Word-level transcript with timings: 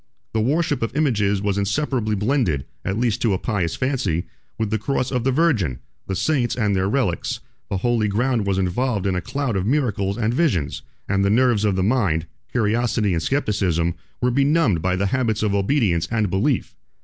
The 0.33 0.41
worship 0.41 0.81
of 0.81 0.95
images 0.95 1.43
was 1.43 1.59
inseparably 1.59 2.15
blended, 2.15 2.65
at 2.83 2.97
least 2.97 3.21
to 3.21 3.33
a 3.33 3.37
pious 3.37 3.75
fancy, 3.75 4.25
with 4.57 4.71
the 4.71 4.79
Cross, 4.79 5.09
the 5.11 5.31
Virgin, 5.31 5.77
the 6.07 6.15
Saints 6.15 6.55
and 6.55 6.75
their 6.75 6.89
relics; 6.89 7.39
the 7.69 7.77
holy 7.77 8.07
ground 8.07 8.47
was 8.47 8.57
involved 8.57 9.05
in 9.05 9.13
a 9.13 9.21
cloud 9.21 9.55
of 9.55 9.67
miracles 9.67 10.17
and 10.17 10.33
visions; 10.33 10.81
and 11.07 11.23
the 11.23 11.29
nerves 11.29 11.65
of 11.65 11.75
the 11.75 11.83
mind, 11.83 12.25
curiosity 12.51 13.13
and 13.13 13.21
scepticism, 13.21 13.93
were 14.23 14.31
benumbed 14.31 14.81
by 14.81 14.95
the 14.95 15.05
habits 15.13 15.43
of 15.43 15.53
obedience 15.53 16.07
and 16.09 16.31
belief. 16.31 16.75